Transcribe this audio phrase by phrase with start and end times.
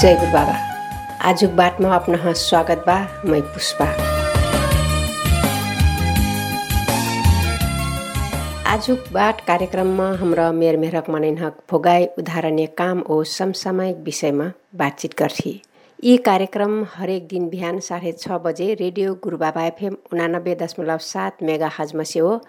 [0.00, 0.52] जय गुरु
[1.28, 2.94] आजुक बाटमा अपना स्वागत बा
[3.24, 3.86] मैं पुष्पा।
[8.66, 15.54] आजुक बाट कार्यक्रममा हाम्रा मेर मेहरक मनैनहक भोगाई उदाहरणीय काम ओ समसामयिक विषयमा बातचित गर्थे।
[16.04, 21.70] यी कार्यक्रम हरेक दिन बिहान साढे छ बजे रेडियो गुरुबाबा एफएम उनानब्बे दशमलव सात मेगा
[21.78, 22.40] हजमा से हो।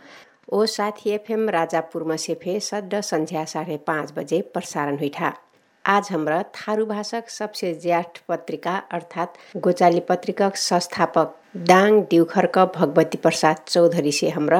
[0.53, 5.37] ओ साथी एफएम राजापुरमा से फे सड्ड सन्ध्या साढे पाँच बजे प्रसारण हुइठा।
[5.85, 11.33] आज हाम्रा थारू भाषक सबसे ज्याठ पत्रिका अर्थात् गोचाली पत्रिका संस्थापक
[11.67, 14.59] दाङ डिउखर्क भगवती प्रसाद चौधरी से हाम्रा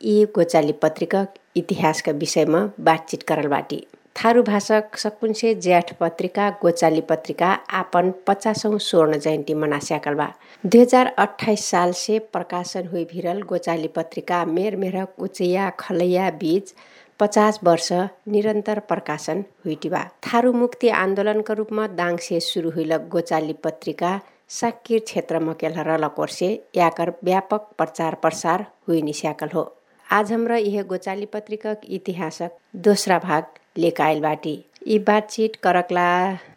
[0.00, 1.24] यी गोचाली पत्रिका
[1.56, 3.80] इतिहासका विषयमा बातचित करल बाटी।
[4.16, 10.28] थारू भाषक सकुन्से ज्याठ पत्रिका गोचाली पत्रिका आपन पचासौँ स्वर्ण जयन्ती मनास्याकल बा।
[10.64, 16.74] दुई हजार अठाइस साल से प्रकाशन हुई भिरल गोचाली पत्रिका मेर मेरक उचैया खलैया बीच
[17.20, 17.92] पचास वर्ष
[18.28, 24.10] निरन्तर प्रकाशन हुइटिबा। थारू मुक्ति आन्दोलनका रूपमा दाङसे सुरु हुइल गोचाली पत्रिका
[24.50, 29.64] साक्किर क्षेत्रमा केल रलकोर्से याकर व्यापक प्रचार प्रसार हुइ निस्याकल हो।
[30.06, 33.44] आज हाम्रा यह गोचाली पत्रिका इतिहासक दोस्रा भाग
[33.78, 34.54] लेक आयल बाटी
[34.86, 36.06] यी बातचित करकला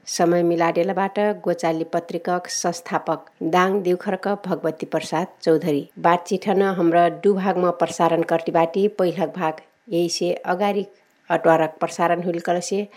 [0.07, 8.51] समय मिलाडेलाबाट गोचाली पत्रिका संस्थापक दाङ देउखर्क भगवती प्रसाद चौधरी। बातचित हाम्रा भागमा प्रसारण करती
[8.51, 9.61] बाटी पहिलक भाग
[10.09, 10.85] से अगाडि
[11.29, 12.87] अटवारक प्रसारण हुल कलसे।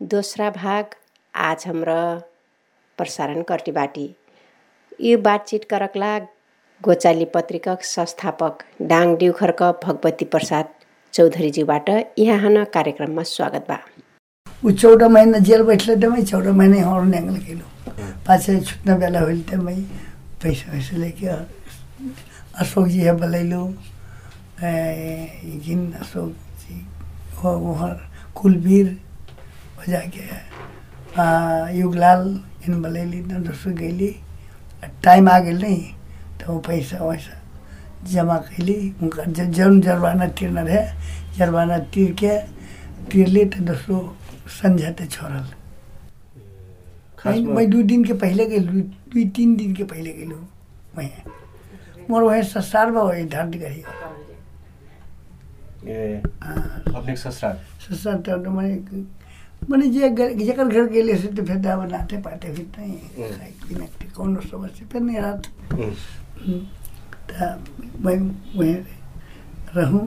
[0.00, 0.94] दोस्रा भाग
[1.34, 2.00] आज हाम्रा
[2.98, 4.08] प्रसारण करती बाटी
[5.00, 6.18] यो बातचित करकला
[6.82, 10.66] गोचाली पत्रिका संस्थापक डाङ डिउखर्क भगवती प्रसाद
[11.14, 13.78] चौधरीज्यूबाट यहाँ कार्यक्रममा स्वागत बा।
[14.62, 17.66] ऊ चौध महिना जेल बैठले तमै चौध महिना और न्याङ्गल गेलो।
[18.26, 19.74] पाछे छुट्न बेला होइल तमै
[20.42, 21.26] पैसा वैसा लेके
[22.62, 23.62] अशोक जी है बलैलो
[24.60, 26.74] जिन अशोक जी
[27.38, 27.90] वो वहाँ
[28.34, 28.86] कुलवीर
[29.78, 30.24] हो जाके
[31.78, 32.22] युगलाल
[32.68, 34.10] इन बलैली न दोस्रो गैली
[35.04, 35.82] टाइम आ गेल नहीं
[36.40, 37.34] तो वो पैसा वैसा
[38.10, 39.22] जमा कैली। उनका
[39.54, 40.82] जौन जरबाना तिर्न रहे
[41.38, 42.38] जरबाना तिर के
[43.10, 43.98] तिरली तो दोस्रो
[44.58, 45.44] संझा ते छोड़ल
[47.46, 50.26] मैं दू दिन के पहले गई दुई तीन दिन के पहले गई
[50.96, 51.10] मैं।
[52.10, 53.58] मोर वही ससुराल बा वही धर्ती
[55.84, 57.56] करी ससुराल?
[57.80, 58.74] ससुराल तो मैंने
[59.70, 62.92] मैंने जे जेकर घर गेले से तो फिर दावा नाते पाते फिर नहीं
[63.68, 65.46] पीने के कौन समस्या फिर नहीं रात
[67.30, 67.44] तो
[68.04, 68.16] मैं
[68.56, 68.74] वहीं
[69.76, 70.02] रहूँ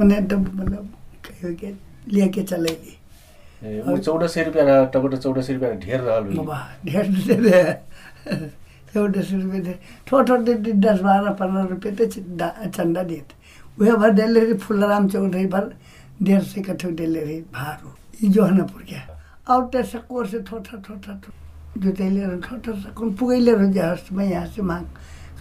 [0.00, 0.84] मैंने तब मतलब
[1.26, 6.00] के के चले गई चौध सय रुपियाँ टमाटर चौध सय रुपियाँ ढेर
[6.86, 7.62] ढेर दे
[8.94, 9.74] चौदह सौ रुपये
[10.10, 10.42] थोड़ा थोड़ा
[10.84, 13.37] दस बारह पंद्रह रुपये तो चंदा देते।
[13.80, 15.72] वह भर डेले रही फुलराम चौधरी भर
[16.22, 18.96] डेढ़ से कठो डेले रही, भारू। ये जोहनापुर के।
[19.52, 21.20] और ते सकोर से थोड़ा थोड़ा
[21.78, 24.84] जुतैले रह थोड़ा सकोन पुगैले रह जा मैं यहाँ से मांग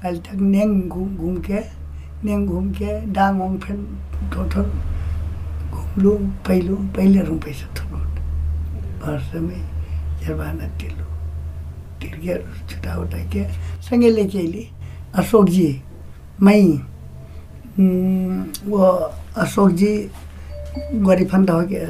[0.03, 1.59] कल तक नेंग घूम घूम के,
[2.24, 3.76] नेंग घूम के, डांग वांग फिर
[4.36, 4.62] थोड़ा
[5.72, 8.03] घूम लूँ पहलू, पहले रूम पैसा थोड़ा
[9.03, 9.62] वर्ष में
[10.22, 11.06] जरबाना तिलो
[12.02, 12.38] तिर के
[12.70, 13.44] छुटा उठा के
[13.81, 14.68] संगे लेके अली
[15.16, 15.70] अशोक जी
[16.42, 16.56] मैं
[17.80, 18.86] वो
[19.38, 19.92] अशोक जी
[21.06, 21.88] गरिफन्द हो गया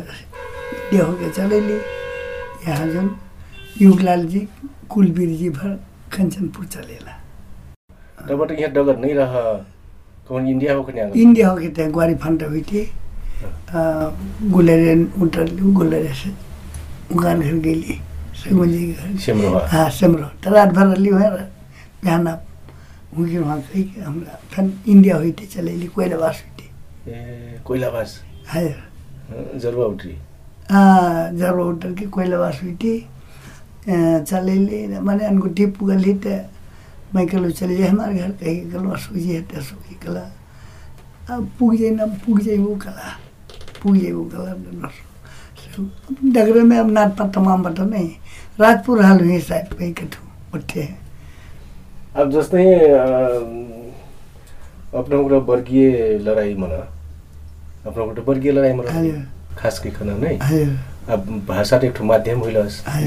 [0.94, 1.78] ये हो गया चलेली।
[2.68, 3.09] यहाँ जुन
[3.81, 4.48] युगलाल जी
[4.90, 5.70] कुलवीर जी भर
[6.16, 7.14] कंचनपुर चलेला।
[8.30, 9.34] तबबाट यहाँ डगर नै रह
[10.30, 12.81] कौन इंडिया हो कन्या इंडिया हो गए थे ग्वारी फंड हुई थी
[14.52, 14.94] गुलेरे
[15.24, 16.30] उतर गुलेरे से
[17.16, 18.00] उगान घर गेली
[18.44, 21.30] सिमरो हाँ सिमरो तो रात भर रही है
[22.04, 22.28] बिहान
[23.13, 27.59] आप उनके वहाँ गई कि हम फिर इंडिया हुई थी चलेली कोयलावास हुई थी ए
[27.66, 28.19] कोइलाबास
[28.51, 28.68] है
[29.59, 30.16] जरुवा उठी
[30.72, 32.94] हाँ जब उतर। के कोयलावास हुई थी
[34.28, 36.29] चलेली मैंने अनगुठी पुगली तो
[37.16, 38.59] मैं कहलो चले जाए हमारे घर कही
[38.91, 40.22] अशोक जी है तो जी कला।
[41.35, 43.15] अब पुग जाए ना पुग जाए वो कला।
[43.83, 44.92] पुग जाए वो कला
[46.36, 48.09] डगरे में अब नाथ पर तमाम बता नहीं।
[48.59, 51.06] राजपुर हाल हुई शायद कहीं कठू उठे हैं।
[52.18, 52.66] अब जस्तै
[54.98, 56.68] आफ्नो कुरा वर्गीय लडाइँमा
[57.88, 58.84] आफ्नो र वर्गीय लडाइँमा
[59.54, 60.34] खास के खन नै।
[61.14, 62.58] अब भाषा त एक ठाउँ माध्यम होइन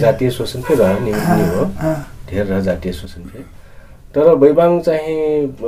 [0.00, 1.64] जातीय शोषण फेरि रह्यो नि हो।
[2.30, 3.22] धेर र जातीय शोषण
[4.14, 5.58] तर वैवाङ चाहिँ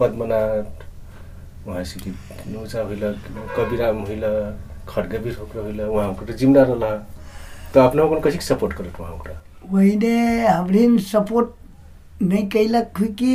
[0.00, 0.70] पद्मनाथ
[1.66, 2.10] उहाँ सिटी
[2.58, 3.04] नुचा होइल
[3.54, 4.24] कविराम होइल
[4.88, 6.90] खड्गवीर होकर होइल उहाँको त जिम्मेदार होला
[7.70, 9.34] त आफ्नो कसरी सपोर्ट करत उहाँको
[9.70, 10.14] वहीने
[10.46, 11.48] हाम्रो सपोर्ट
[12.22, 13.34] नहीं कैलक हुई कि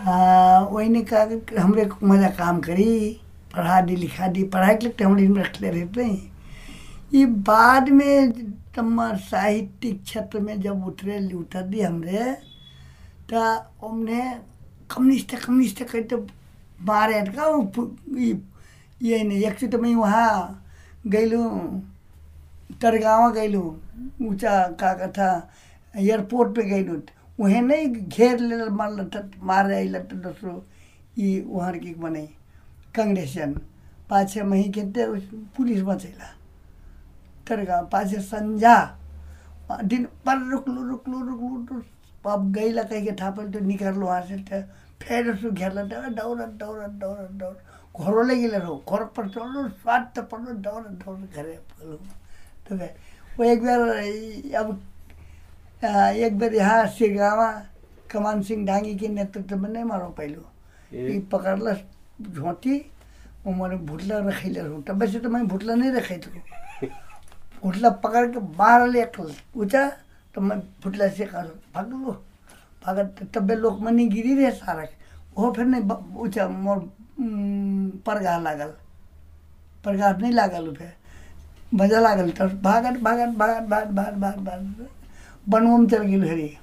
[0.00, 3.20] वही कहा हमरे मज़ा काम करी
[3.54, 6.32] पढ़ा दी लिखा दी पढ़ाई के लिए हमरे रखले रहते। हैं
[7.12, 8.32] ये बाद में
[8.74, 12.32] तम्मा साहित्यिक क्षेत्र में जब उतरे उतर दी हमरे
[13.30, 13.40] तो
[13.86, 14.20] हमने
[14.90, 16.26] कम्युनिस्ट कम्युनिस्ट कहीं तो
[16.88, 17.86] मारे का वो
[19.02, 20.64] ये नहीं एक तो मैं वहाँ
[21.06, 21.42] गईलू
[22.82, 23.62] तरगावा गईलू
[24.22, 25.28] ऊँचा का कथा,
[25.94, 26.96] एयरपोर्ट पे गईलू
[27.38, 28.90] वहे नहीं घेर ले मार
[29.42, 30.64] मार तो दोस्रो,
[31.18, 32.26] ये वहाँ की बने
[32.94, 33.52] कांग्रेसियन
[34.10, 34.82] पाछे मही के
[35.56, 36.28] पुलिस बचैला।
[37.48, 38.76] तरगाव पाछे संझा
[39.84, 44.62] दिन पर रुकलू रुकलू रुकलू तो अब गईला कहीं के थापल तो निकाललो वहाँ से
[45.02, 47.54] फिर उसको घेरला तो दौड़ दौड़ दौड़ दौड़।
[47.94, 51.58] घरों ले गेले रहो घर पर चलो स्वाद तो पड़ो, दौड़ दौड़, घरे
[52.68, 52.76] तो
[53.36, 53.80] वो एक बार
[54.60, 54.80] अब
[55.82, 57.50] एक बार यहाँ सिरगावा
[58.10, 60.44] कमान सिंह डांगी के नेतृत्व में नहीं मारो पहलो।
[60.94, 61.72] ये पकड़ला
[62.22, 62.76] झोंटी
[63.46, 66.42] वो मैंने भुटला रहूँ तब वैसे तो मैं भुटला नहीं रखे थी।
[67.64, 69.04] भुटला पकड़ के बाहर ले
[69.56, 69.88] ऊँचा
[70.34, 72.12] तो मैं भुटला से कर भाग लो
[72.86, 74.86] भागत तबे लोग मनी गिरी रहे सारा।
[75.36, 75.82] वो फिर नहीं
[76.22, 76.78] ऊँचा मोर
[78.06, 78.72] परगाह लागल?
[79.84, 80.92] परगाह नहीं लागल फिर
[81.74, 85.01] मज़ा लागल तो भागत भागत भागत भागत भागत भागत भागत
[85.48, 86.56] बनवा में चल गेल हरी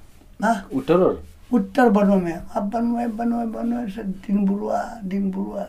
[0.44, 0.68] हाँ?
[0.74, 1.22] उत्तर और
[1.52, 5.64] उत्तर बनो में अब बनवे बनवे बनवे से दिन बुरुआ दिन बुरुआ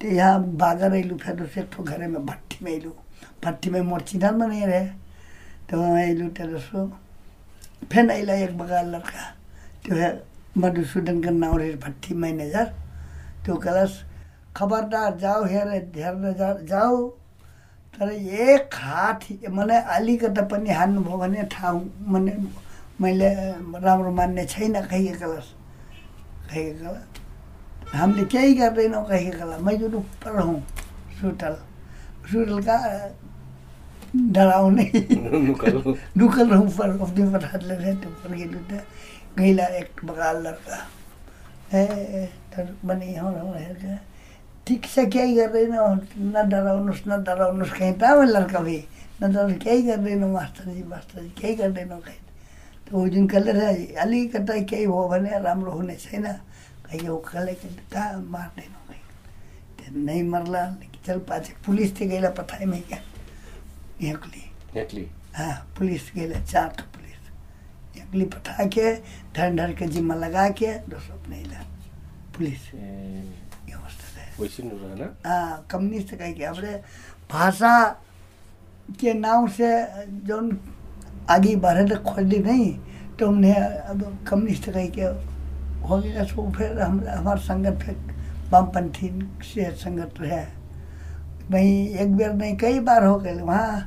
[0.00, 2.90] तो यहाँ भागा रही फिर से ठो घरे में भट्टी में अयलू
[3.44, 4.86] भट्टी में मोर चिन्हल में नहीं रहे
[5.70, 6.86] तो वहाँ अयलू तो सो
[7.92, 9.24] फिर अला एक बगाल लड़का.
[9.86, 10.22] तो है
[10.58, 12.72] मधुसूदन का नाम रहे भट्टी मैनेजर.
[13.46, 14.02] तो कलस
[14.56, 17.17] खबरदार जाओ हेर हेर जाओ.
[17.98, 22.32] तर एक हात मलाई अलिकति पनि हान्नुभयो भने ठाउँ मने
[23.00, 23.28] मैले
[23.82, 25.40] राम्रो मान्ने छैन कहिले कला
[27.94, 30.60] हामीले केही गर्दैनौँ कहिले कला। मैं जो ऊपर हूँ
[31.20, 31.54] सुटल
[32.30, 32.76] सुटल का
[34.14, 34.84] डराउने।
[36.18, 38.78] नुकल रहूँ। पर अपने पठाले रहे तो गेलू तो
[39.38, 40.76] गईला एक बगाल लड़का
[41.74, 43.94] ए तर बने हेर्का
[44.68, 45.72] ठिक से केही गर्दैन
[46.36, 48.82] न डराउनुहोस् न डराउनुहोस् कहीँ त अब लड्का भए
[49.22, 52.22] न डराउनु केही गर्दैनौँ मास्टरजी मास्टरजी केही गर्दैनौँ कहीँ
[52.84, 56.26] त ऊ जुन कसले रहे अलिकति केही भयो भने राम्रो हुने छैन
[56.84, 57.52] कहीँ हो कसले
[57.92, 59.04] कहाँ मार्दैनौँ कहीँ
[59.78, 60.62] त्यो नै मर्ला
[61.06, 63.00] चल पाछे पुलिस थियो गएला पठाइमै क्या?
[65.36, 67.20] हाँ पुलिस गए चार ठो पुलिस।
[68.02, 68.86] अगली पठा के
[69.36, 71.60] ढर ढर के जिम्मा लगा के दोस्तों अपने ला
[72.36, 72.62] पुलिस।
[74.40, 76.72] कम्युनिस्ट कह के अपने
[77.32, 77.78] भाषा
[79.00, 79.70] के नाम से
[80.26, 80.36] जो
[81.30, 82.72] आगे बढ़े तो खोली नहीं
[83.18, 85.02] तो हमने अब कम्युनिस्ट कह के
[85.88, 86.24] हो गया?
[86.24, 87.96] सो फिर हम, हमारा संगत फिर
[88.50, 89.08] वामपंथी
[89.44, 90.44] से संगत रहे।
[91.50, 93.80] वहीं एक बार नहीं, कई बार हो गए। वहाँ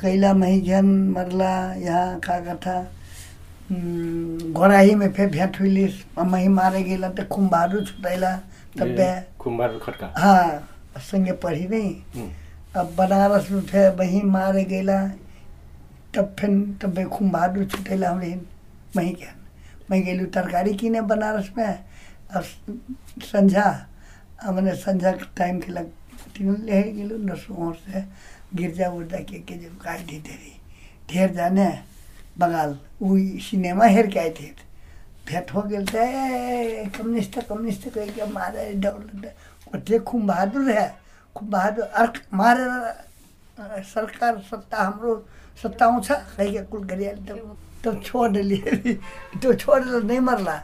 [0.00, 0.86] कैला मही जन
[1.16, 2.82] मरला, यहाँ का कथा
[4.52, 5.86] घोराही में फिर भेंट हुई
[6.18, 8.32] मही मारे गेला तो कुम्भारू छुटैला
[8.78, 12.30] तब ए, कुम्हार खटका। हाँ संगे पढ़ी नहीं। हम्म,
[12.80, 14.98] अब बनारस में फिर वहीं मारे गेला
[16.14, 16.50] तब फिर
[16.82, 18.34] तब फिर कुम्भारू छुटेला हमरे
[18.96, 19.26] वहीं के
[19.90, 22.44] मैं गेलू तरकारी किने बनारस में। अब
[23.22, 23.66] संझा
[24.52, 25.86] मैंने संझा के टाइम के लग
[26.36, 28.04] तीन ले गेलू से
[28.56, 30.52] गिरजा उर्जा के के जब काट दी तेरी
[31.10, 31.68] ढेर जाने
[32.38, 33.16] बगाल वो
[33.48, 34.50] सिनेमा हेर के आए थे।
[35.28, 39.30] फेर ठोकेल ए कम्युनिस्ट कम्युनिस्ट कहिके मारेर डबल
[39.72, 40.88] कति खुम बहादुर है।
[41.36, 42.72] खुम बहादुर। अर्क मारेर
[43.84, 45.12] सरकार सत्ता हाम्रो
[45.62, 48.58] सत्ता आउँछ कहिके कुल गरिहाल्यो त त छोडेली
[49.40, 50.56] त्यो छोडेर नै मर्ला।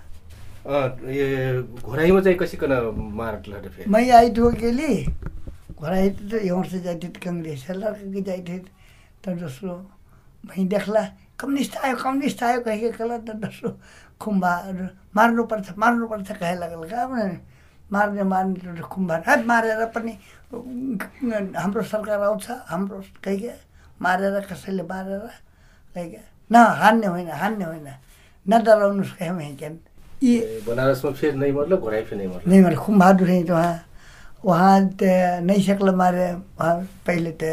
[1.83, 2.73] घोराइमा चाहिँ कसिकन
[3.19, 4.93] मारला मै आइ ठोकेली
[5.75, 8.59] घोराई त यहाँसे जाइथे कङ्ग्रेस लड्की जाइथे
[9.23, 9.75] त दोस्रो
[10.47, 11.03] भइ देखला।
[11.39, 13.71] कम्युनिस्ट आयो कम्युनिस्ट आयो कहिले कला त दोस्रो।
[14.21, 14.53] खुम्बा
[15.17, 16.83] मार्नु पर्छ मार्नु पर्छ कहे लगल
[17.93, 20.13] मार्ने मार्ने तो खुम्बा है मारेर पनि
[21.57, 23.53] हाम्रो सरकार आउँछ हाम्रो कह के?
[24.03, 25.19] मारेर कसैले मारेर
[25.95, 26.21] कह के?
[26.53, 27.89] न हान्ने होइन हान्ने होइन।
[28.47, 29.71] न डराउनुहोस् कहे वहीं क्या
[30.23, 30.35] यी
[30.67, 32.47] बनारसमा फेरि नै मर्लो घोराई फेरि नै मर्लो?
[32.49, 32.63] नहीं
[33.29, 33.75] हैं तो वहाँ
[34.45, 34.81] वहाँ
[35.49, 36.27] नहीं सकल मारे
[36.59, 37.51] वहाँ पहले ते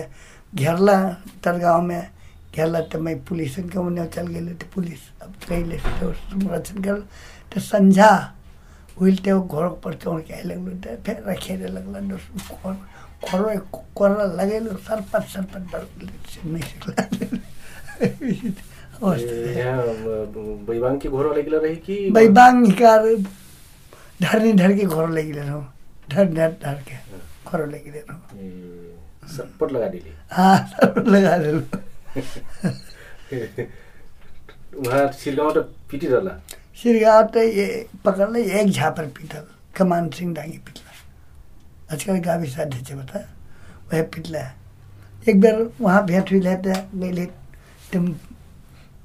[0.55, 0.98] घेरला
[1.43, 2.01] तरगांव में
[2.55, 2.79] त्याला
[3.27, 5.01] पुलिसेन का वचल गेले ते पुलीस
[5.50, 7.00] कैले रचन केलं
[7.51, 8.09] तर संझा गर तेव्हा सन्झा
[8.97, 9.67] उहिले त्यो घर
[10.85, 12.15] तर फेरा खेळायला लागला
[12.51, 12.74] खोर
[13.24, 13.55] खोर
[13.95, 15.74] कोराला लागेलो सरपात सरपंच
[24.88, 25.05] घोर
[29.27, 31.94] सरपट लगा लगा
[36.75, 37.65] त त ये
[38.05, 39.43] पकड़ले एक झापर पिटल
[39.75, 40.91] कमान सिंह डांगी पिटला।
[41.93, 43.19] आजकल गाविस अध्यक्ष बता।
[43.91, 44.39] वह पिटला।
[45.29, 47.25] एक बार वहाँ भेंट हुई है तो गए
[47.93, 48.07] तुम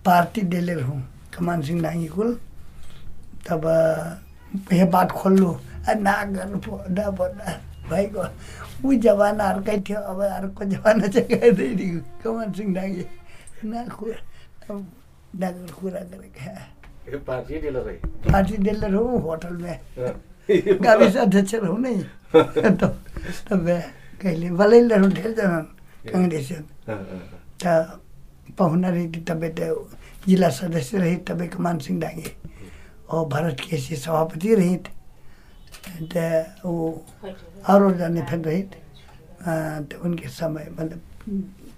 [0.07, 1.03] पार्टी डेले रहूँ
[1.35, 2.31] कमान सिंह डांगी कुल
[3.49, 3.63] तब
[4.73, 5.51] यह बात खोल लू।
[5.89, 7.59] ना ना
[7.91, 8.25] भाइको
[8.85, 13.05] ऊ जमाना अर्कै थियो अब अर्को जमाना चाहिँ कमान सिंह डांगी
[13.65, 14.19] ना कुरा
[15.37, 19.79] डाक्टर कुरा गरेका पार्टी डेलर है। होटल में।
[20.83, 22.03] गाविस अध्यक्ष रहूँ नहीं
[22.77, 22.87] तो
[23.49, 23.67] तब
[24.23, 24.51] कहिले?
[24.51, 25.59] भलै रहूँ ढेर जना
[26.13, 26.65] काङ्ग्रेसियन।
[27.63, 28.01] त
[28.59, 29.89] पाहुना रही तबे तो
[30.27, 32.31] जिला सदस्य रही तबे कमान सिंह डांगे
[33.11, 34.77] और भारत के ऐसे सभापति रही
[35.85, 36.89] थी तो वो
[37.69, 38.81] और जाने फिर रही थी
[39.41, 41.01] अ, तो उनके समय मतलब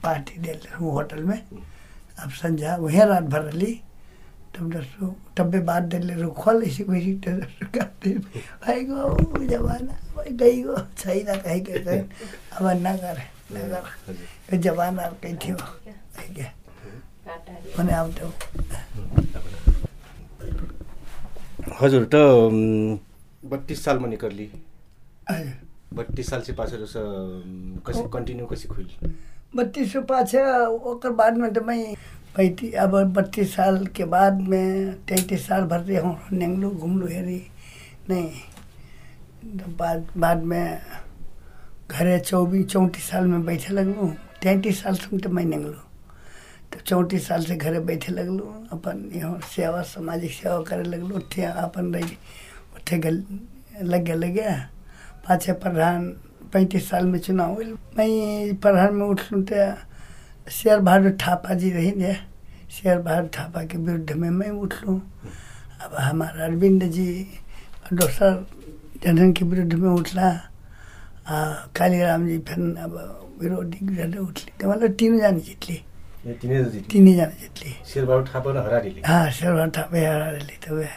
[0.02, 1.38] पार्टी दे होटल में।
[2.23, 3.80] अब संझा वहीं रात भर रही।
[4.54, 5.06] तब दसो
[5.66, 8.09] बाद दिल्ली रुखल इसी को इसी तरह करते
[9.49, 9.94] जमाना
[12.56, 14.12] अब ना करे ना कर।
[14.52, 15.56] ये जमाना कहीं थियो
[18.18, 18.26] तो
[21.80, 22.16] हजुर त
[23.52, 24.50] बत्तीस सालमा निकलली
[25.30, 26.76] हजुर बत्तीस साल से पाछे
[27.87, 28.88] कसी कंटिन्यू कसी खुल
[29.56, 30.35] बत्तीस से पाँच
[30.90, 31.94] ओकर बाद में तो मैं
[32.37, 37.40] पैती अब बत्तीस साल के बाद में तैंतीस साल भर रहे हूँ नेंगलू घूमलू हेरी
[38.11, 38.30] नहीं।
[39.59, 40.80] तो बाद बाद में
[41.90, 44.06] घरे चौबीस चौंतीस साल में बैठे लगलू
[44.42, 45.73] तैंतीस साल से तो मैं नेंगलू।
[46.73, 51.42] तो चौंतीस साल से घरे बैठे लगलू अपन यहाँ सेवा सामाजिक सेवा करे लगलू थे
[51.44, 52.16] अपन रही
[52.83, 53.23] उठे गल
[53.87, 54.51] लगे लगे
[55.23, 56.07] पाछे प्रधान
[56.53, 61.93] पैंतीस साल में चुनाव हुई। मैं प्रधान में उठलूँ तो शेर बहादुर थापा जी रही
[61.95, 62.15] ने
[62.75, 64.99] शेर बहादुर थापा के विरुद्ध में मैं उठलूँ
[65.83, 67.07] अब हमारा अरविंद जी
[67.95, 68.47] दोसर
[69.05, 70.29] जनन के विरुद्ध में उठला
[71.23, 71.35] आ,
[71.79, 72.93] कालीराम जी फिर अब
[73.41, 75.79] विरोधी विरुद्ध उठली तो मतलब तीनों जाने जितली।
[76.43, 80.77] तिनै जित जाने जितली। शेरबहादुर थापा र हरारीले हाँ शेर बहादुर थापा हरा रही तो
[80.77, 80.91] वह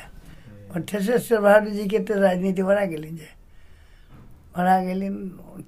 [0.75, 3.09] शेर बहादुर जी के राजनीति बना गेली
[4.57, 5.09] बना गेली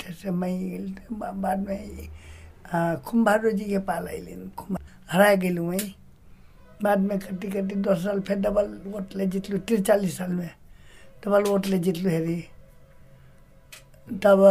[0.02, 2.08] ठेसे मैं गेली बाद में
[3.24, 4.08] बहादुर जी के पाल
[4.58, 4.78] खुम
[5.12, 5.92] हरा गेलू वहीं
[6.84, 10.50] बाद में कटी कटी दस साल फिर डबल वोट ले जितलू त्रिचालीस साल में
[11.26, 12.40] डबल वोट ले जितलू हेरी
[14.24, 14.44] तब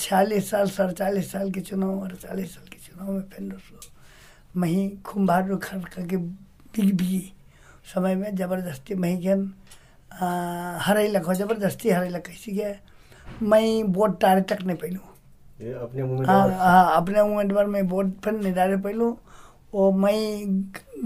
[0.00, 3.58] छियालीस साल सड़चालीस साल के चुनाव अड़चालीस साल के चुनाव में फिर
[4.60, 7.32] मही खुम बहादुर खड़ करके बिग बिगी
[7.94, 9.52] समय में ज़बरदस्ती मही गेन
[10.86, 12.74] हराई लखो ज़बरदस्ती हराई लख कैसी गया
[13.42, 15.00] मैं वोट टारे तक नहीं पैलू
[15.84, 19.10] अपने हाँ हाँ अपने उम्मीदवार में वोट पर नहीं डाले पैलू
[19.74, 20.18] वो मैं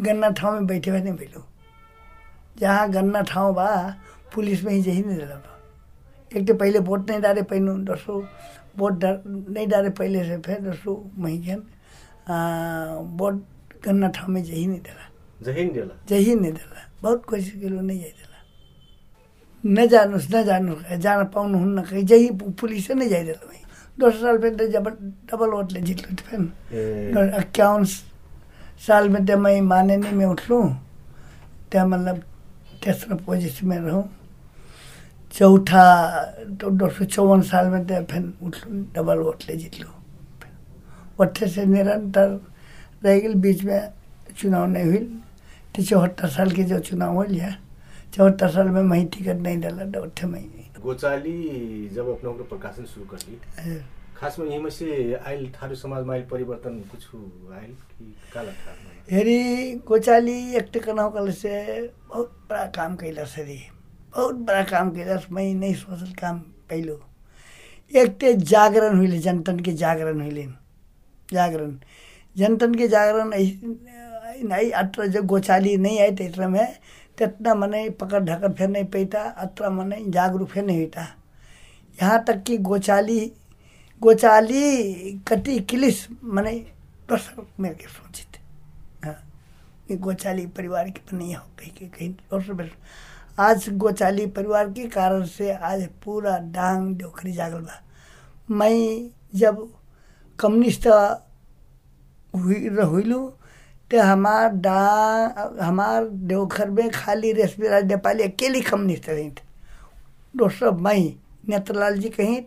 [0.06, 1.42] गन्ना ठाव में बैठे हुए नहीं पैलू
[2.60, 3.68] जहाँ गन्ना ठाव बा
[4.34, 5.58] पुलिस में ही यही नहीं डाला बा
[6.38, 8.22] एक तो पहले वोट नहीं डाले पैनू दोस्तों
[8.78, 11.62] वोट डर नहीं डाले पहले से फिर दोस्तों मही गेन
[13.20, 13.42] वोट
[13.84, 15.08] गन्ना ठाव में यही नहीं डाला।
[15.40, 16.52] जही नि देला। नहीं
[17.02, 18.38] बहुत कोशिश किलो नहीं जाइदिला
[19.64, 22.28] न जानुहोस् न जानुहोस् जान पाउनुहुन्न कहीँ जही
[22.60, 23.60] पुलिसै नै जाइदिला भाइ
[23.98, 24.86] दोस्रो साल फेरि त जब
[25.28, 27.84] डबल वोटले जित्लो फिर इक्यावन
[28.84, 30.64] साल में तो मैं माननीय में उठलूँ
[31.72, 32.16] तो मतलब
[32.84, 34.04] तेसरा पोजिशन में रहूँ?
[35.32, 35.84] चौथा
[36.60, 39.92] तो दो सौ चौवन साल में तो फिर उठलूँ डबल वोट ले जीतलूँ
[41.18, 42.28] वोटे से निरंतर
[43.04, 43.80] रह गई बीच में
[44.36, 45.19] चुनाव नहीं हुई।
[45.76, 47.50] तो चौहत्तर साल के जो चुनाव हो लिया
[48.14, 50.44] चौहत्तर साल में मैं टिकट नहीं डाला उठे मैं
[50.82, 53.82] गोचाली जब अपना अपना प्रकाशन शुरू करली अ,
[54.18, 57.06] खासमा यहीँ में से आइल थारू समाजमा आइल परिवर्तन कुछ
[57.58, 58.74] आइल कि काला था?
[59.10, 61.52] हेरी गोचाली एक टिकनाव कल से
[62.08, 63.58] बहुत बड़ा काम कैलस हेरी
[64.16, 66.38] बहुत बड़ा काम कैलस मैं नहीं सोचल काम
[66.70, 67.00] पहलो।
[67.92, 70.46] एक ते जागरण हुई जनतन के जागरण हुई
[71.32, 71.76] जागरण।
[72.36, 73.32] जनतन के जागरण
[74.44, 76.76] नहीं, अत्र जो गोचाली नहीं आए तेत्र में,
[77.18, 81.06] तितना मने पकड़ ढकड़ फिर नहीं पैता, अत्र मने जागरूक फिर नहीं होता।
[82.02, 83.20] यहाँ तक कि गोचाली
[84.02, 86.54] गोचाली कटी किलिस मने
[87.10, 87.28] बस
[87.60, 88.40] मेरे के सोची थे
[89.06, 89.16] हाँ
[89.90, 92.70] ये गोचाली परिवार की नहीं हो कहीं कहीं कहीं और
[93.38, 97.80] आज गोचाली परिवार के कारण से आज पूरा डांग डोखरी जागल बा।
[98.50, 99.68] मैं जब
[100.38, 100.86] कम्युनिस्ट
[102.34, 103.20] हुई हुईलू
[103.90, 109.28] तो हमार डा, हमार देवघर में खाली रेशमी राज नेपाली अकेली कम्युनिस्ट रही
[110.34, 111.14] दोस्तों, मैं
[111.48, 112.42] नेत्रलाल जी कहीं,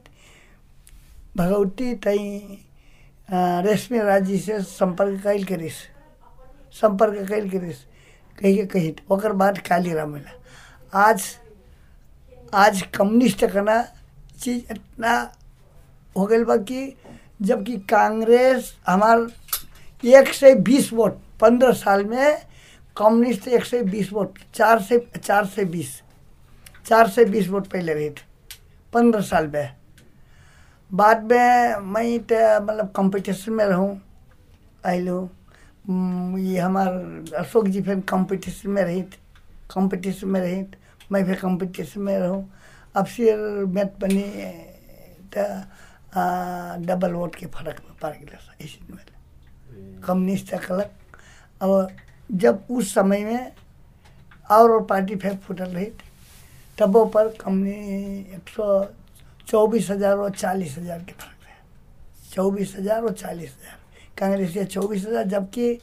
[1.37, 2.59] भगवती तई
[3.29, 5.73] रेशमी राज जी से संपर्क कैल करिस।
[6.73, 7.77] संपर्क कैल करिस।
[8.37, 10.31] कही के कही, ओकर बाद काली राम मिला।
[10.93, 11.23] आज
[12.53, 13.81] आज कम्युनिस्ट करना
[14.41, 15.13] चीज़ इतना
[16.15, 16.95] हो गई बा कि
[17.41, 19.27] जबकि कांग्रेस, हमार
[20.03, 22.37] एक से बीस वोट पंद्रह साल में
[22.97, 26.01] कम्युनिस्ट एक से बीस वोट चार से चार से बीस
[26.85, 28.31] चार से बीस वोट पहले रही थे
[28.93, 29.75] पंद्रह साल में।
[30.91, 34.01] बाद में मैं तो मतलब कंपटीशन में रहूँ
[34.85, 35.19] आइलू
[36.39, 36.89] ये हमार
[37.37, 39.21] अशोक जी फिर कंपटीशन में रही थे
[39.71, 40.63] कंपटीशन में रही
[41.11, 42.43] मैं फिर कंपटीशन में रहूँ।
[42.95, 43.37] अब फिर
[43.75, 44.23] मैथ बनी
[45.35, 45.43] तो
[46.85, 50.91] डबल वोट के फ़र्क में पड़ गया इसी में। कम्युनिस्ट कलक
[51.63, 51.91] और
[52.29, 53.51] जब उस समय में
[54.49, 56.09] और और पार्टी फेंक फुटल रही थी,
[56.77, 58.83] तबों पर कम्युनी एक सौ
[59.47, 61.55] चौबीस हज़ार और चालीस हज़ार के फ़र्क है
[62.31, 63.77] चौबीस हज़ार और चालीस हज़ार।
[64.19, 65.73] कांग्रेस के चौबीस हज़ार, जबकि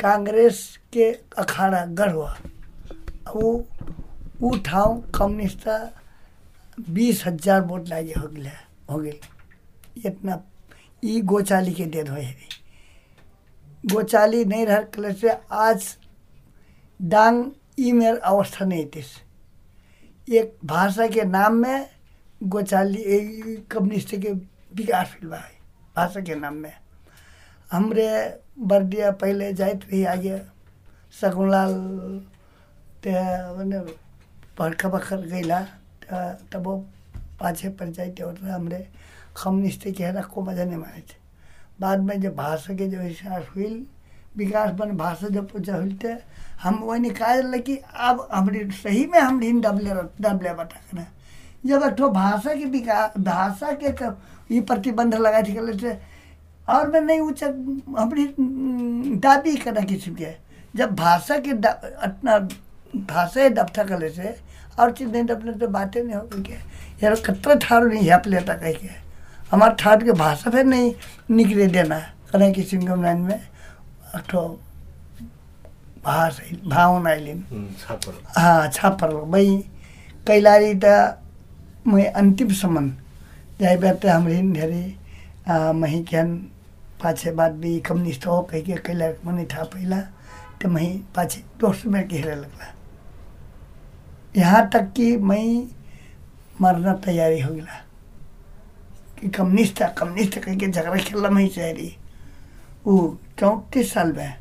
[0.00, 2.36] कांग्रेस के अखाड़ा गढ़ हुआ।
[3.34, 5.68] वो ठाव कम्युनिस्ट
[6.90, 8.52] बीस हज़ार वोट लागे हो गया,
[8.90, 9.20] हो गई
[10.06, 10.42] इतना
[11.04, 12.16] ई गोचाली के देन हो
[13.92, 15.14] गोचाली नहीं रह कल
[15.52, 15.86] आज
[17.00, 17.44] डांग
[17.78, 19.04] ई मेर अवस्था नहीं थी।
[20.28, 21.86] एक भाषा के नाम में
[22.40, 23.02] गोचाली
[23.70, 24.32] कम्युनिस्ट के
[24.76, 25.38] विकास है
[25.96, 26.72] भाषा के नाम में।
[27.72, 28.08] हमरे
[28.58, 30.38] बर्दिया पहले जाइत रही आगे
[31.14, 31.74] शकुनलाल
[33.02, 33.12] ते
[33.56, 33.80] मैंने
[34.58, 35.60] भर्खा भर्खर गईला
[36.52, 36.64] तब
[37.40, 38.86] पाछे पड़ जाते और हमरे
[39.36, 41.23] कम्युनिस्ट के है को मज़ा नहीं माने थे।
[41.80, 43.86] बाद में जब भाषा के जो विकास हुई,
[44.36, 46.12] विकास बन भाषा जब पूछा हुई थे
[46.62, 51.06] हम वही निकाल कि अब हमारी सही में हम ढीन डबले डबले बता कर
[51.66, 53.88] जब एक तो भाषा के विकास भाषा के
[54.54, 55.92] ये प्रतिबंध लगा थी थे
[56.68, 58.26] और मैं नहीं ऊँचा हमारी
[59.20, 60.32] दाबी करना किसी के।
[60.76, 62.38] जब भाषा के अपना
[62.96, 64.34] भाषा डबथा कर से
[64.80, 66.56] और चीज़ नहीं डबले तो बातें नहीं हो गई
[67.02, 69.03] यार कतरा ठार नहीं है लेता कह के।
[69.54, 70.92] हमारे ठाट के भाषा फिर नहीं
[71.30, 71.98] निकले देना।
[72.32, 73.40] कहीं किसी लाइन में
[74.14, 74.42] अठो
[76.04, 77.44] भाषा भावना आइलिन
[78.36, 79.56] हाँ छापर भाई
[80.26, 81.20] कैलारी त
[81.86, 82.88] मैं अंतिम सम्म
[83.60, 86.34] जाए बैठे हमारे धेरै मही ज्ञान
[87.02, 90.00] पाछे बाद भी कम्युनिस्ट हो कह के कैला मने था पहला
[90.62, 92.72] तो मही पाछे दोस्त में घेरे लगला।
[94.36, 95.46] यहाँ तक कि मैं
[96.60, 97.83] मरना तैयारी हो गया।
[99.24, 101.96] कि कम्युनिस्ट था कम्युनिस्ट कह के झगड़ा खेलना मैं चाह रही
[102.86, 102.96] वो
[103.40, 104.34] चौंतीस साल में।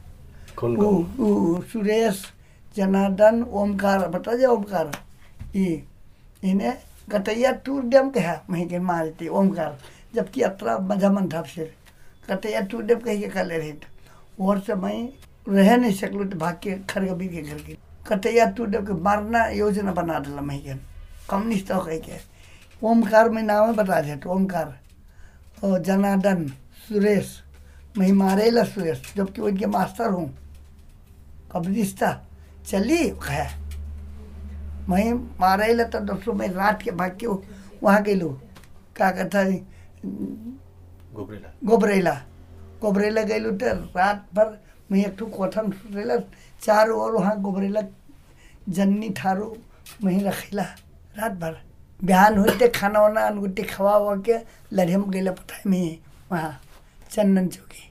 [0.59, 2.23] वो वो सुरेश
[2.75, 4.91] जनार्दन ओमकार बता जाए ओमकार।
[5.55, 5.83] ये
[6.43, 6.73] इन्हें
[7.11, 9.77] कटैया टूर डैम के है मही के मारती ओमकार
[10.15, 11.73] जबकि अतरा मजामन था फिर।
[12.27, 13.73] कटैया टूर डैम कही के कले रही
[14.41, 14.97] और से मैं
[15.49, 19.47] रह नहीं सकलू तो भाग के खरगबी के घर की। कटैया टूर डैम के मारना
[19.55, 20.75] योजना बना डाला मही के।
[21.29, 22.32] कम्युनिस्ट हो कह के।
[22.83, 24.79] ओमकार में नाम बता दे तो ओमकार।
[25.63, 26.47] और जनार्दन
[26.87, 27.27] सुरेश
[27.97, 30.27] मैं मारेला सुरेश जबकि उनके मास्टर हूँ।
[31.51, 32.11] कब्रिस्ता
[32.65, 33.47] चली है
[34.89, 38.29] मैं मारेला तो दोस्तों मैं रात के भाग के वहाँ गलू
[38.95, 39.57] क्या कहता है?
[41.13, 41.49] गोबरेला।
[42.81, 44.57] गोबरेला। गलू तो रात भर
[44.91, 46.17] मैं एक कोठन सुतेला
[46.61, 47.81] चारों ओर वहाँ गोबरेला
[48.69, 49.55] जन्नी थारू
[50.03, 50.63] मैं रखेला
[51.17, 51.61] रात भर।
[52.03, 54.37] बिहान होते खाना वाना अनगुट्टी खवा हुआ के
[54.75, 55.97] लड़ियम गए पठाई में,
[56.31, 56.59] वहाँ,
[57.11, 57.83] चंदन चौकी।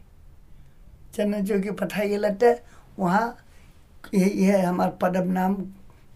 [1.15, 2.53] चंदन चौकी पठाई गए तो
[2.99, 3.37] वहाँ,
[4.15, 5.55] ये ये हमारे पदम नाम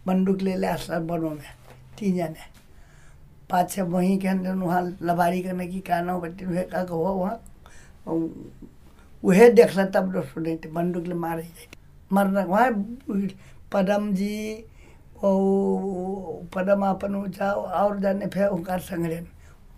[0.07, 1.51] बंदूक ले ले असर बनों में,
[1.99, 2.45] तीन जने।
[3.51, 7.41] पाँच छः वहीं के अंदर वहाँ लबारी करने की काना बच्चे हुए का हुआ वहाँ
[9.23, 11.49] वह देख ला तब सुने बंदूक ले मारे
[12.11, 12.71] मरना, वहाँ
[13.73, 14.65] पदम जी
[15.25, 19.25] और पदम अपन ऊँचा और जाने फिर उनका संघरे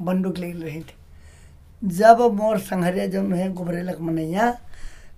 [0.02, 4.46] बंदूक ले रही थी। जब मोर संघरे जो है गुबरेलक मनैया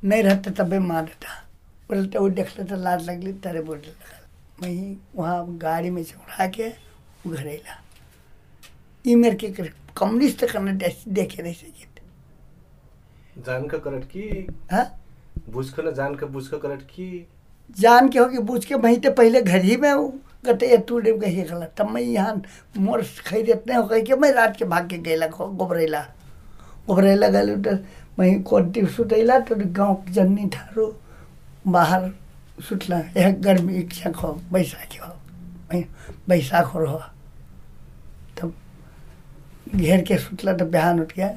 [0.05, 1.37] नहीं रहते तबे मार देता।
[1.89, 4.19] बोलते वो देख लेते लाद लगली तेरे बोल लगा
[4.63, 6.69] मैं वहाँ गाड़ी में चढ़ा के
[7.27, 7.81] घरेला
[9.05, 9.49] ई मेरे के
[9.97, 11.89] कम्युनिस्ट करने देखे नहीं सके
[13.43, 14.47] जान का करट की?
[14.73, 14.85] हाँ?
[15.51, 17.27] बुझ के ना जान के बुझ के करट की?
[17.79, 19.91] जान के होगी बुझ के वहीं तो पहले घर ही में
[20.45, 22.43] कहते गते टूटे कही गला तब मैं यहाँ
[22.77, 26.01] मोर खरीदत नहीं हो कही के मैं रात के भाग के गैला गोबरेला।
[26.87, 27.77] गोबरेला गल तो
[28.19, 30.87] वहीं कोटी सुतैला तो गाँव जन्नी ठारू
[31.67, 32.11] बाहर
[32.69, 35.83] सुतला। यह गर्मी इच्छा हो, बैसाखी हो
[36.29, 37.01] बैसाख हो।
[38.41, 38.55] तब
[39.77, 41.29] घेर के सुतला तो बिहान उठ के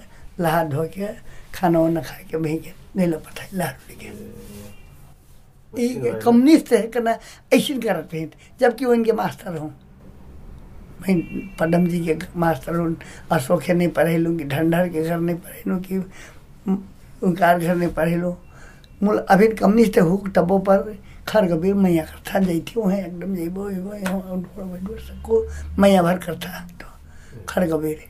[0.43, 1.08] लहा धो के,
[1.54, 4.72] खाना वाना खा के वहीं के नीला पठाई लाडू लेके ये
[5.75, 7.17] कम्युनिस्ट है करना
[7.53, 9.69] ऐसे करत हैं जबकि वो इनके मास्टर हों।
[11.01, 11.15] मैं
[11.59, 12.95] पदम जी के मास्टर हूँ
[13.31, 15.97] अशोक नहीं पढ़े लूँ कि ढंडर के घर नहीं पढ़े लूँ कि
[17.27, 18.36] उनकार घर नहीं पढ़े लूँ
[19.03, 20.95] मूल अभी कम्युनिस्ट हूँ टबों पर
[21.27, 23.69] खर कबीर मैया करता थी वहाँ एकदम जैबो
[25.07, 25.45] सबको
[25.81, 26.88] मैया भर करता तो
[27.49, 28.05] खर कबीर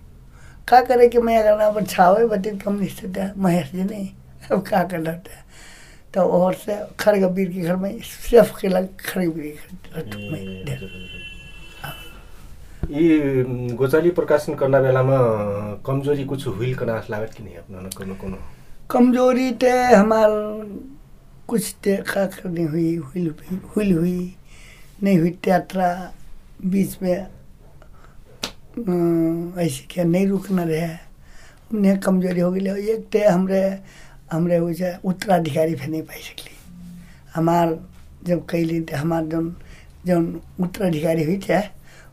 [0.67, 4.09] का करे कि मैया करना पर छावे बटे कम्युनिस्ट था महेश जी नहीं
[4.51, 5.41] अब का करना था
[6.13, 10.65] तो और से खर कबीर के घर में सिर्फ़ के लग खर के घर में
[10.65, 10.81] ढेर
[12.91, 15.17] यी गोचाली प्रकाशन करना बेलामा
[15.85, 18.37] कमज़ोरी कुछ हुइल कना लागत कि नहीं अपना कोनो कोनो?
[18.91, 20.29] कमज़ोरी ते हमार
[21.47, 23.25] कुछ ते देखा करनी हुई हुई
[23.75, 24.35] हुई हुई
[25.03, 25.87] नहीं हुई यात्रा
[26.65, 27.17] बीच में
[29.63, 30.85] ऐसे क्या नहीं रुकना रहे।
[31.71, 32.61] हमने कमज़ोरी हो गई।
[32.93, 33.63] एक ते हमरे
[34.33, 36.55] हमरे वो जे उत्तराधिकारी फिर नहीं पाई सकली।
[37.35, 37.77] हमार
[38.25, 39.55] जब कैली ते हमार जौन
[40.05, 40.25] जौन
[40.59, 41.59] उत्तराधिकारी हुई थे,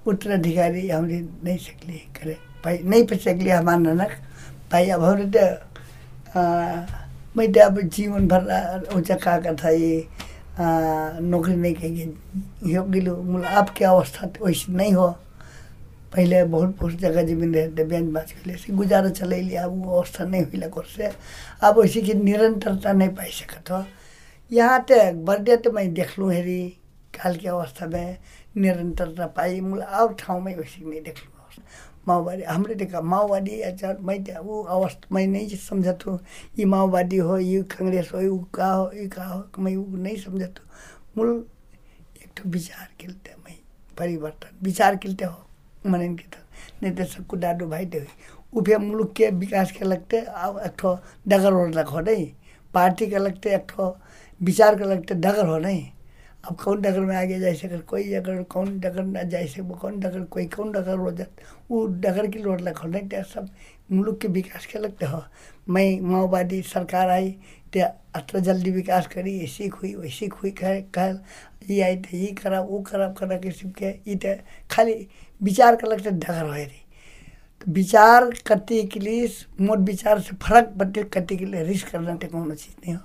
[0.06, 4.12] उत्तराधिकारी हमरे नहीं सकली, करे, पाई, नहीं पा सकली हमार ननक।
[4.70, 5.44] पाई अब हमरे ते
[7.36, 8.42] मैं तो अब जीवन भर
[8.96, 10.06] ऊँचा का था ये
[10.60, 12.04] नौकरी नहीं कहेंगे
[12.74, 15.08] हो गिलो मुला आपके अवस्था तो वैसी नहीं हो।
[16.12, 20.24] पहले बहुत बहुत जगह जमीन रहते बेंच बाज के गुजारा चले लिया अब वो अवस्था
[20.24, 21.10] नहीं हुई लग से
[21.62, 23.84] अब वैसी की निरंतरता नहीं पाई सकत हो।
[24.50, 26.62] यहाँ ते बर्थडे तो मैं देख लूँ हेरी
[27.14, 28.16] काल की अवस्था में
[28.56, 31.64] निरंतरता पाई मुला और ठाउँ में वैसी नहीं देख लूँ
[32.08, 36.18] माओवादी हमरे देखा माओवादी अच्छा मैं वो अवस्था मैं नहीं समझत हूँ।
[36.66, 40.54] माओवादी हो ये कांग्रेस हो ये का हो ये का हो मैं वो नहीं समझत
[40.58, 40.68] हूँ।
[41.16, 41.44] मूल
[42.22, 43.56] एक तो विचार खेलते मैं
[43.98, 45.36] परिवर्तन। विचार खेलते हो।
[45.86, 46.38] मन इनके तो।
[46.82, 48.06] नहीं तो सबको डाडो भाई दे
[48.52, 52.26] उ फिर मुल्क के विकास के लगते अब एक ठो डगर हो रख हो नहीं।
[52.74, 53.96] पार्टी के लगते एक ठो
[54.40, 55.88] विचार के लगते डगर हो नहीं।
[56.44, 59.98] अब कौन डगर में आगे जा सके कोई अगर कौन डगर ना जा सके कौन
[60.00, 61.40] डगर, कोई कौन डगर हो जात
[61.70, 63.48] वो डगर की लोड लग नहीं, ते सब
[63.92, 65.22] मुल्क के विकास के लगते हो,
[65.68, 67.30] मैं माओवादी सरकार आई,
[67.72, 67.84] ते
[68.14, 71.18] अत्र जल्दी विकास करी, ऐसी हुई वैसी हुई कह कह,
[71.70, 74.34] ये आई थे ये करा वो करा करा किसी के ये ते
[74.70, 74.94] खाली
[75.40, 76.66] विचार के लगते डगर हो रही
[77.60, 79.28] तो विचार करते के लिए,
[79.60, 83.00] मोट विचार से फ़र्क बटे करते के लिए रिस्क करना ते कौन चीज़ नहीं हो।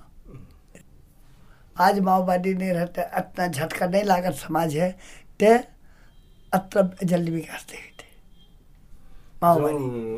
[1.78, 4.92] आज माओवादी नहीं रहते, इतना झटका नहीं लागत समाज है,
[5.40, 5.54] ते
[6.54, 7.95] अत्र जल्दी विकास जुन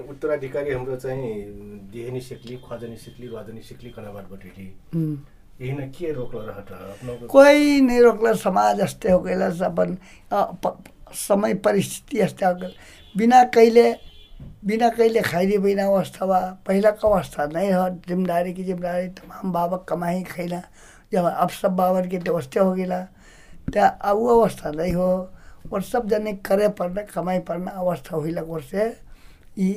[0.10, 1.34] उत्तराधिकारी हाम्रो चाहिँ
[1.94, 4.68] दिहेनी सिक्ली ख्वाजनी सिक्ली रजनी सिक्ली कनाबाट बटेली.
[4.94, 5.18] हम्म।
[5.62, 6.40] यही न के रोक्लो
[7.28, 9.50] कोई नहीं रोकला समाज अस्ते हो गया
[10.66, 10.78] प-
[11.28, 12.70] समय परिस्थिति अस्ते हो गया
[13.18, 13.86] बिना कहिले
[14.66, 19.52] बिना कहिले खाइदिए बिना अवस्था बा। पहिला का अवस्था नहीं हो ज़िम्मेदारी की ज़िम्मेदारी तमाम
[19.54, 20.62] बाबा कमाई खैला
[21.14, 23.02] जब अब सब बाबर के तो अवस्थे हो गया
[23.74, 25.10] त्या अब वो अवस्था नहीं हो
[25.74, 28.86] और सब जने करे पड़ना कमाई पड़ना अवस्था हुई और से
[29.58, 29.72] ये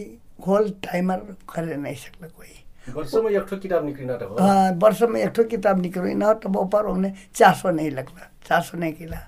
[0.46, 5.02] होल टाइमर करे नहीं सकला कोई वर्षमा एक ठो किताब निक्लिन त हो हाँ वर्ष
[5.08, 8.62] में एक ठो किताब निकली ना तो वो पर उन्हें चार सौ नहीं लगला चार
[8.62, 9.20] सौ नहीं किला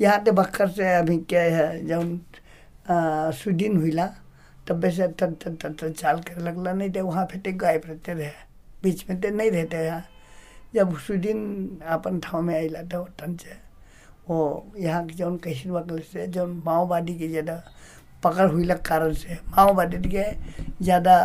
[0.00, 2.18] यहाँ ते बक्कर से अभी क्या है जब
[3.38, 4.06] स्वीडन हुईला
[4.68, 8.12] तब वैसे तन तन तन तन चाल कर लगला नहीं तो वहाँ ते गायब रहते
[8.12, 8.30] रहे
[8.82, 10.04] बीच में तो नहीं रहते यहाँ
[10.74, 13.54] जब स्वीडन अपन ठाव में आइला तो तन से
[14.28, 14.38] वो
[14.78, 17.62] यहाँ के जौन कैसे वकल से जौन माओवादी के ज़्यादा
[18.22, 20.24] पकड़ हुई लग कारण से। माओवादी के
[20.82, 21.16] ज़्यादा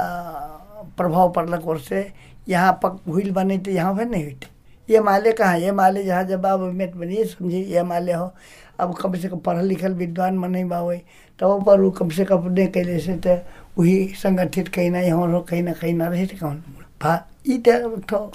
[0.98, 2.12] प्रभाव पड़लक और से।
[2.50, 4.38] यहाँ पक हुई बने तो यहाँ पे नहीं हुई।
[4.90, 8.32] ये माले कहाँ ये माले जहाँ जब आप मेट बनिए समझिए ये माले हो।
[8.80, 10.98] अब कम से कम पढ़ल लिखल विद्वान मन नहीं बावे
[11.40, 13.36] तो पर कम से कम अपने कैले से तो
[13.78, 16.64] वही संगठित कहीं ना यहाँ हो कहीं ना कहीं ना रहे थे कौन?
[17.02, 17.16] भा
[18.10, 18.32] तो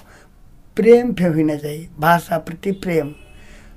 [0.76, 3.12] प्रेम पे होना चाहिए। भाषा प्रति प्रेम।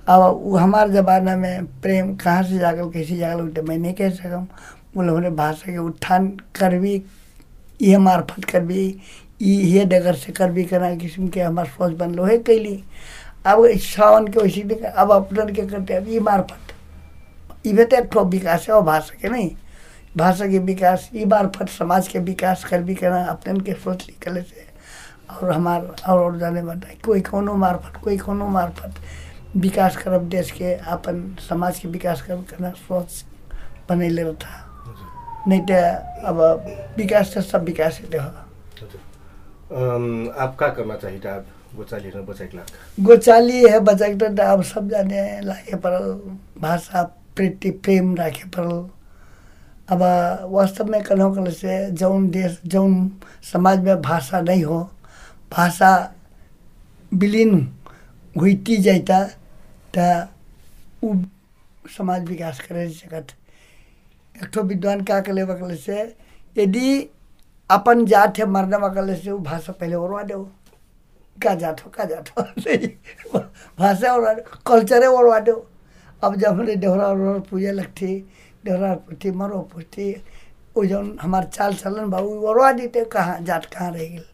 [0.09, 4.47] अब हमारे ज़माना में प्रेम कहाँ से जागल, कैसे जागल उठे मैं नहीं कह सकूँ
[4.95, 7.01] बोले हमने भाषा के उत्थान कर भी,
[7.81, 8.85] ये मार्फत कर भी,
[9.41, 12.83] ये डगर से कर भी करा किस्म के हमारे सोच बन लो है कैली
[13.47, 18.17] अब सावन के वैसे कर- अब अपने क्या करते अब ये मार्फत ये तो एक
[18.17, 19.51] विकास है, और भाषा के नहीं।
[20.17, 24.41] भाषा के विकास, ये मार्फत समाज के विकास कर भी करना अपने के सोच निकले
[24.41, 24.67] से।
[25.29, 28.95] और हमार, और और जाने बताए कोई कोनो मार्फत कोई कोनो मार्फत
[29.57, 33.23] विकास करब देश के अपन समाज के विकास करब करना सोच
[33.89, 35.73] बनैले रहता नहीं तो
[36.27, 36.37] अब
[36.97, 38.29] विकास तो सब विकास ही। हो
[40.39, 44.89] आप का करना चाहिए आप गोचाली र बचाइक लाग गोचाली है बचाक तो अब सब
[44.89, 46.05] जाने लागे पड़ल।
[46.61, 47.03] भाषा
[47.35, 48.89] प्रति प्रेम राखे पड़ल।
[49.89, 50.01] अब
[50.51, 53.11] वास्तव में कहूँ कल से जौन देश जौन
[53.53, 54.79] समाज में भाषा नहीं हो
[55.51, 55.91] भाषा
[57.13, 57.53] विलीन
[58.35, 59.19] हुईती जाता
[59.97, 60.27] त
[61.89, 63.27] समाज विकास करे सकत।
[64.35, 66.15] एक ठो विद्वान का कले बकले से,
[66.57, 67.09] यदि
[67.69, 70.43] अपन जात है मरने बकले से वो भाषा पहले ओरवा दो
[71.37, 72.43] का जात हो, का जात हो
[73.79, 75.55] भाषा दो कल्चरे ओरवा दो
[76.23, 78.15] अब जब हमने देहरा और पूजा लगती,
[78.65, 80.11] देहरा पुथी मरो पुथी
[80.75, 84.25] वो जौन हमार चाल चलन बाबू ओरवा देते, कहाँ, जात कहाँ रह गई?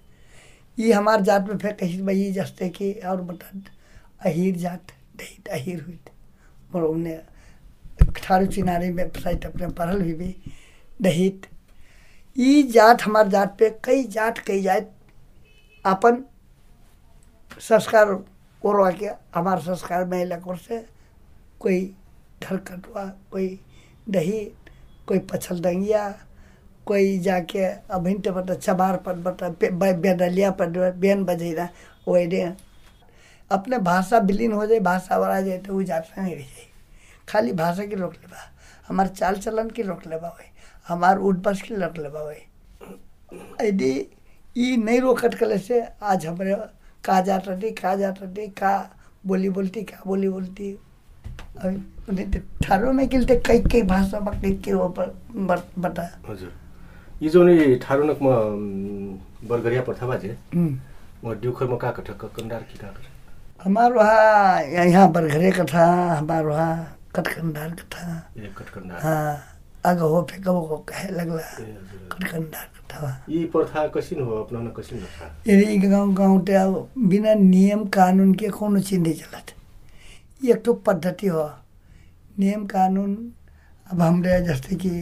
[0.79, 3.51] ये हमार जात में फिर कहीं भाई जस्ते की, और बता,
[4.25, 5.99] अहिर जात। दही अहीर हुई
[6.75, 7.19] और उन्हें
[8.17, 10.35] ठारू चिनारी में साइट अपने पढ़ल भी भी
[11.01, 11.47] दहित
[12.37, 14.91] ई जात, हमार जात पे कई जात कई जात
[15.85, 16.23] अपन
[17.59, 18.09] संस्कार
[18.65, 20.85] ओरवा के हमार संस्कार में लकोर से
[21.59, 21.79] कोई
[22.43, 23.59] घर कटवा, कोई
[24.09, 24.39] दही
[25.07, 26.09] कोई पछल दंगिया,
[26.85, 31.69] कोई जाके अभिन बता चबार पर बता बेदलिया पर बेन बजेरा
[32.07, 32.27] वही
[33.51, 36.67] अपने भाषा विलीन हो जाए भाषा बड़ा जाए तो वो जाता नहीं रह जाए।
[37.29, 38.51] खाली भाषा की रोक लेबा
[38.87, 40.49] हमार चाल चलन की रोक लेबा हुई
[40.87, 43.91] हमार उठ बस की रोक लेबा हुई यदि
[44.57, 46.55] ई नहीं रोकट कले से आज हमारे
[47.05, 48.73] का जात रही का जात रही का
[49.27, 50.71] बोली बोलती का बोली बोलती
[51.63, 52.23] अभी
[52.63, 55.15] ठारो में गिलते कई कई भाषा में कई के ऊपर
[55.79, 56.51] बता हजुर
[57.23, 58.35] यी जो नि ठारुनकमा
[59.49, 62.93] बरगरिया प्रथा बाजे म ड्युखरमा का कठ कंडार की का
[63.65, 65.85] हमार वहाँ यहाँ बरघरे का था
[66.17, 68.05] हमार वहाँ कटकंडार का था।
[69.01, 69.41] हाँ
[69.85, 71.41] अग हो फेंकबो को कहे लगला
[72.13, 76.89] कटकंडार का था। यी प्रथा कसिन हो अपनाउन कसिन रखा यदि गाउँ गाउँ ते अब
[77.09, 79.53] बिना नियम कानून के कोनो चीज़ नहीं चलत।
[80.45, 81.49] ये एक तो पद्धति हो।
[82.39, 83.17] नियम कानून
[83.91, 84.93] अब हमरे जैसे कि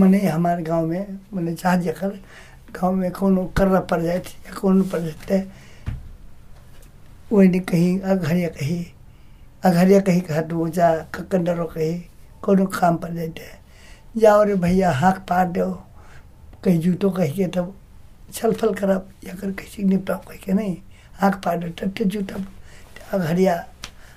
[0.00, 2.18] मने हमारे गाँव में मने चाह जकर
[2.72, 4.22] गाँव में कोनो कर्रा पड़ जाए
[4.60, 5.65] कोनो पड़ जाते
[7.32, 8.84] वही नहीं कहीं, अघरिया कहीं
[9.64, 12.00] अघरिया कहीं कहत वो जा कंडरो कहीं
[12.42, 13.42] कोनो काम पड़ जाते
[14.14, 15.70] जाओ रे भैया, हाथ पार दो।
[16.64, 17.74] कहीं जूतो कही के तब
[18.32, 20.76] छल फल करब या कर किसी निपटाव कह के नहीं।
[21.14, 22.36] हाँक पार दो तब जूता,
[23.12, 23.64] अघरिया।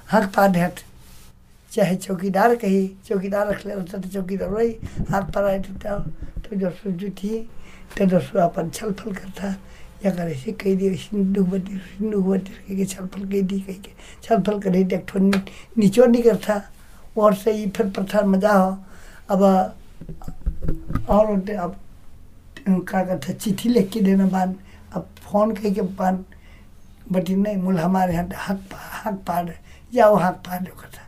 [0.07, 0.75] हाथ पार देत
[1.71, 4.69] चाहे चौकीदार कही, चौकीदार रख ले तो चौकीदार वही।
[5.09, 5.99] हाथ पर आए तो
[6.41, 7.39] तो जो थी
[7.97, 9.53] तो दोस्तों अपन छल फल करता
[10.05, 11.77] या करे से कही दी सिंधु बती
[12.67, 13.91] कह के छल फल कही दी कही के
[14.23, 16.61] छल फल करे देख ठो नीचो नहीं करता
[17.17, 18.77] और से ही फिर प्रथा मज़ा हो
[19.31, 19.41] अब
[21.09, 21.75] और अब
[22.69, 24.55] का कहता चिट्ठी लिख के देना बान
[24.95, 26.23] अब फ़ोन कह के बान
[27.11, 29.53] बटी नहीं मूल हमारे यहाँ हाथ हाथ पार
[29.93, 31.07] जाओ हाथ पार दो कथा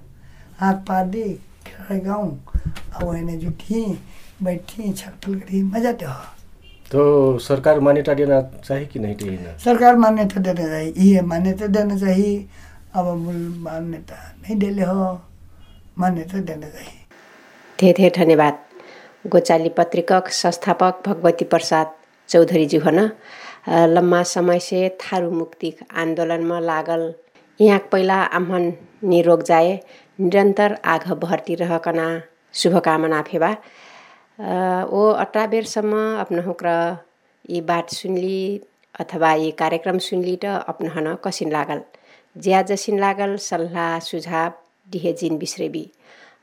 [0.59, 1.23] हाथ पार दे
[1.91, 2.29] गाँव
[2.95, 3.83] अब वही जुटी
[4.43, 6.40] बैठी छलफल करी मज़ा तो हो
[6.91, 9.57] तो सरकार मान्यता देना चाहिए कि नहीं देना?
[9.57, 12.47] सरकार मान्यता देना चाहिए ये मान्यता देना चाहिए।
[12.95, 15.21] अब मूल मान्यता नहीं देले हो
[15.99, 16.99] मान्यता देना चाहिए।
[17.79, 18.57] धेरै धेरै धन्यवाद।
[19.27, 21.93] गोचाली पत्रिकक संस्थापक भगवती प्रसाद
[22.29, 22.99] चौधरीजी हन।
[23.69, 27.13] लम्बा समय से थारू मुक्ति आंदोलन में लागल।
[27.59, 28.73] यहाँ पहिला आह्वान
[29.03, 29.79] निरोग जाए
[30.19, 32.07] निरंतर आग बहरती रहकना।
[32.53, 33.55] शुभकामना फेबा
[34.41, 36.69] ओ अट्ठा बेरसम्म अपना हुक्र
[37.49, 38.61] यी बात सुनली
[38.95, 41.81] अथवा यी कार्यक्रम सुनली त अपना हन कसिन लागल।
[42.35, 44.51] ज्या जसिन लागल सल्लाह सुझाव
[44.91, 45.85] दिहे जिन बिस्रेबी।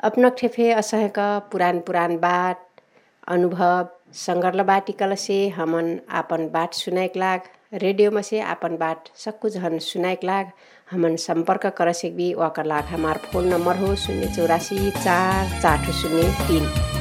[0.08, 1.18] अपनक ठेफे असहक
[1.52, 2.60] पुरान पुरान बात
[3.28, 7.48] अनुभव संगर्ल बाटिकल से हमन आपन बात सुनाइक लाग
[7.82, 10.52] रेडियोमा से आपन बात सक्कु झन सुनाइक लाग
[10.92, 16.30] हमन संपर्क कर सकबी वाकर लाग हमार फोन नंबर हो शून्य चौरासी चार चार शून्य
[16.46, 16.96] तीन।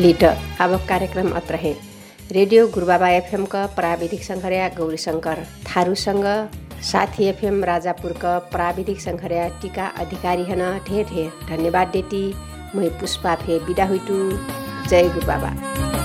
[0.00, 1.72] लीटर। अब कार्यक्रम अत्र है।
[2.32, 6.24] रेडियो गुरुबाबा एफएमका प्राविधिक सङ्घर्या गौरी शङ्कर थारूसँग।
[6.82, 12.22] साथी एफएम राजापुरका प्राविधिक सङ्घर्या टिका अधिकारी हन ढेर ढेर। धन्यवाद देती
[12.74, 14.18] मै पुष्पा फे बिदा हुइटु
[14.88, 15.99] जय गुरुबाबा।